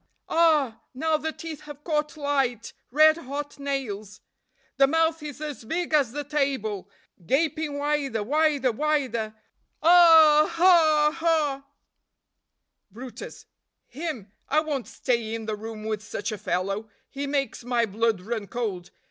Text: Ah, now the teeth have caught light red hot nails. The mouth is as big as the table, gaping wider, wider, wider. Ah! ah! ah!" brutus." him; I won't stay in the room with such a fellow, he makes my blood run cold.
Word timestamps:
Ah, 0.29 0.81
now 0.95 1.15
the 1.15 1.31
teeth 1.31 1.61
have 1.69 1.83
caught 1.83 2.17
light 2.17 2.73
red 2.89 3.17
hot 3.17 3.59
nails. 3.59 4.19
The 4.77 4.87
mouth 4.87 5.21
is 5.21 5.39
as 5.39 5.63
big 5.63 5.93
as 5.93 6.11
the 6.11 6.23
table, 6.23 6.89
gaping 7.23 7.77
wider, 7.77 8.23
wider, 8.23 8.71
wider. 8.71 9.35
Ah! 9.83 10.51
ah! 10.57 11.17
ah!" 11.21 11.67
brutus." 12.89 13.45
him; 14.01 14.31
I 14.49 14.61
won't 14.61 14.87
stay 14.87 15.35
in 15.35 15.45
the 15.45 15.55
room 15.55 15.83
with 15.85 16.01
such 16.01 16.31
a 16.31 16.37
fellow, 16.39 16.89
he 17.11 17.27
makes 17.27 17.63
my 17.63 17.85
blood 17.85 18.21
run 18.21 18.47
cold. 18.47 18.89